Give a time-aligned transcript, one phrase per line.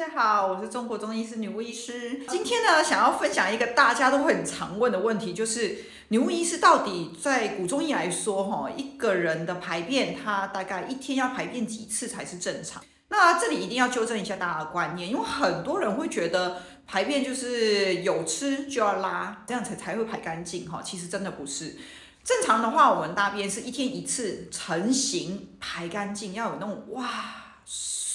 [0.00, 2.22] 大家好，我是中国中医师女巫医师。
[2.26, 5.76] 今天呢，想要分享一个大家都会很常问的问题，就是
[6.08, 12.82] 女巫医师到底在古中医来说，哈，一个人的排便，他大概一天要排便几次才是正常？
[13.08, 21.76] 那这里一定要纠正一下大家的观念，因为很多人会觉得排便就是有吃就要拉，这样才才会排干净，哈，其实真的不是。
[22.24, 27.10] 正常的话，我们大便是一天一次成型排干净，要有那种哇。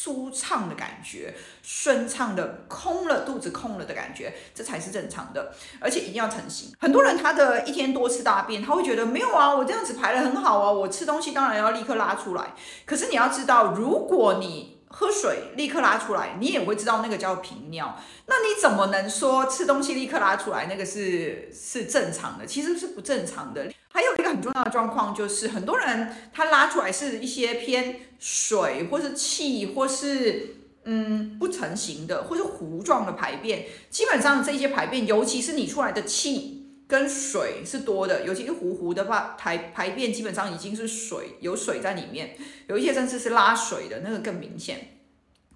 [0.06, 1.34] 舒畅的感觉，
[1.64, 6.72] 顺畅的空了肚子空了的感觉，这才是正常的，而且一定要成型。
[6.80, 12.54] 很多人他的一天多次大便，他会觉得没有啊，我这样子排的很好啊，我吃东西当然要立刻拉出来。
[12.86, 18.02] 可是你要知道，如果你喝水立刻拉出来，你也会知道那个叫频尿。
[18.28, 22.46] 那你怎么能说吃东西立刻拉出来那个是是正常的？
[22.46, 23.70] 其实是不正常的。
[23.90, 33.66] 还有一个很重要的状况就是，很多人他拉出来是一些偏水或是气或是嗯不成型的，或是糊状的排便。
[33.90, 45.00] 基本上这些排便，尤其是你出来的气跟水是多的，尤其是糊糊的话，排排便基本上已经是水，有水在里面，有一些甚至是拉水的那个更明显。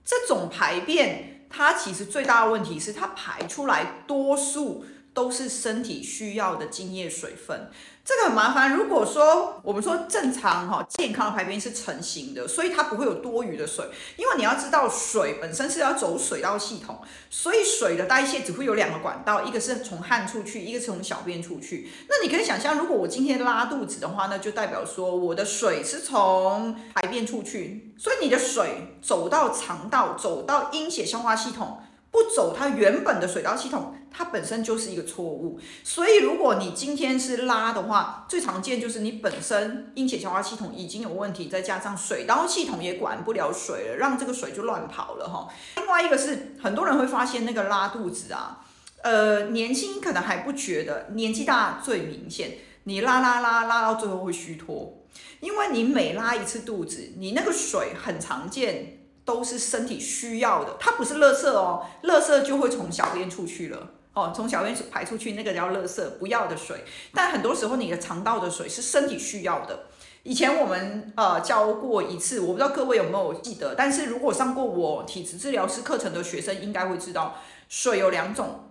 [0.03, 4.85] 这种排便，它其实最大的问题是它排出来多数。
[5.13, 7.69] 都是身体需要的精液水分，
[8.05, 8.73] 这个很麻烦。
[8.73, 21.91] 如果说我们说正常哈健康的排便是成型的，所以它不会有多余的水，因为你要知道水本身是要走水道系统，所以水的代谢只会有两个管道，一个是从汗出去，一个是从小便出去。
[22.07, 31.81] 那你可以想象，如果我今天拉肚子的话，那就代表说我的水是从排便出去，所以你的水走到肠道，走到阴血消化系统。
[32.11, 35.59] 不走它原本的水道系统，它本身就是一个错误。
[35.83, 45.47] 所以，如果你今天是拉的话，最常见就是你本身阴血消化系统已经有问题，再加上水道系统也管不了水了，让这个水就乱跑了哈。
[45.77, 48.65] 另外一个是，很多人会发现那个拉肚子啊，
[49.03, 52.57] 呃，年轻可能还不觉得，年纪大最明显。
[52.85, 54.97] 你拉拉拉拉到最后会虚脱，
[55.41, 58.98] 因为你每拉一次肚子，你那个水很常见。
[59.29, 66.83] 都是身体需要的，它不是垃圾哦，垃圾就会从小便出去了哦，从小便排出去，那个叫垃圾，不要的水。
[67.13, 69.81] 但很多时候你的肠道的水是身体需要的。
[70.23, 77.35] 以前我们呃教过一次，我不知道各位有没有记得，但是如果上过我体质治疗师课程的学生应该会知道，
[77.67, 78.65] 水有两种。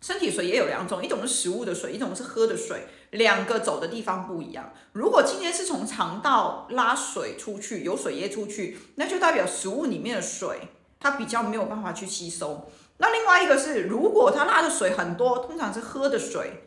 [0.00, 4.72] 身体水也有两种，一种是食物的水，一种是喝的水，两个走的地方不一样。
[4.92, 12.70] 如果今天是从肠道拉水出去，有水液出去，那就代表食物里面的水它比较没有办法去吸收。
[12.98, 16.64] 那另外一个是，如果它拉的水很多，通常是喝的水。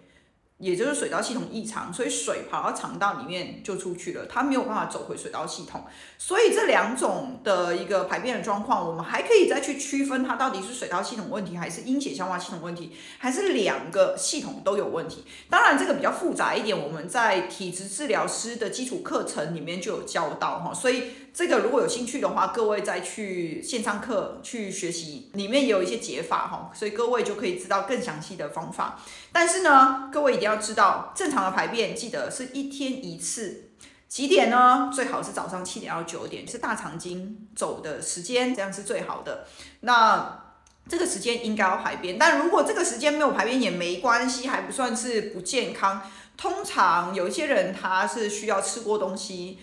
[0.64, 5.84] 也就是水道系统异常，所以水跑到肠道里面就出去了，它没有办法走回水道系统。
[6.18, 15.26] 所以这两种的一个排便的状况，我们还可以再去区分它到底是水道系统问题，还是阴血消化系统问题，还是两个系统都有问题。
[15.50, 21.04] 当然这个比较复杂一点，我们在体质治疗师的基础课程里面就有教到哈，所以。
[21.34, 29.00] 这个如果有兴趣的话，各位再去线上课去学习，里面也有一些解法哈，所以各位就可以知道更详细的方法。
[29.32, 33.72] 但是呢，各位一定要要知道，正常的排便记得是一天一次，
[34.08, 34.92] 几点呢？
[34.94, 39.48] 最好是早上七点到九点，是大肠经走的时间，这样是最好的。
[39.82, 40.44] 那
[40.88, 46.02] 这个时间应该要排便，但如果这个时间没有排便也没关系，还不算是不健康。
[46.38, 49.60] 通常有一些人他是需要吃过东西。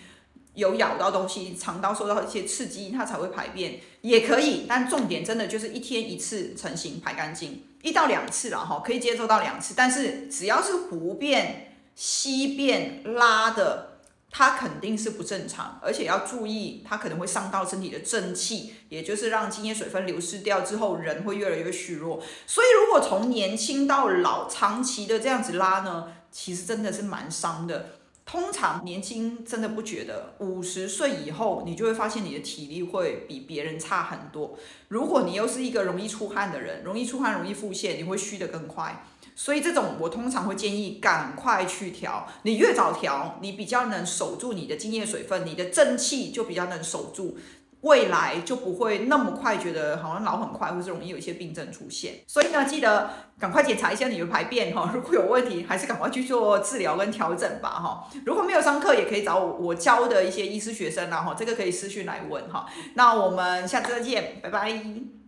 [0.53, 4.65] 有咬到东西，肠道受到一些刺激，它才会排便，也可以。
[4.67, 9.73] 但重点真的就是一天一次成型排干净，一到两次了哈，可以接受到两次。
[9.77, 22.21] 但是只要是糊便、稀便、拉的，它肯定是不正常，而且要注意，它可能会伤到身体的正气，也就是让津液水分流失掉之后，人会越来越虚弱。
[22.45, 28.00] 所以如果从年轻到老，长期的这样子拉呢，其实真的是蛮伤的。
[28.25, 34.57] 通常年轻真的不觉得，五十岁以后你就会发现你的体力会比别人差很多。
[34.87, 39.03] 如果你又是一个容易出汗的人，容易出汗、容易腹泻，你会虚得更快。
[39.35, 47.37] 所以这种我通常会建议赶快去调，你越早调，你比较能守住你的精液水分，你的正气就比较能守住。
[47.81, 52.15] 未来就不会那么快觉得好像老很快，或是容易有一些病症出现。
[52.27, 58.07] 所以呢，记得赶快检查一下你的排便哈， 如果有问题，还是赶快去做治疗跟调整吧哈。
[58.25, 62.65] 如果没有上课，也可以找我我教的一些医师学生啦哈，这个可以私讯来问哈。
[62.93, 65.20] 那我们下次再见，拜拜。